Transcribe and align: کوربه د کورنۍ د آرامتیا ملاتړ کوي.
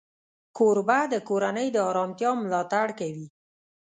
کوربه 0.57 0.99
د 1.13 1.15
کورنۍ 1.29 1.67
د 1.71 1.77
آرامتیا 1.89 2.31
ملاتړ 2.43 2.87
کوي. 2.99 3.27